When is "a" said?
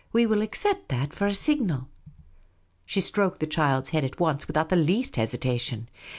1.27-1.35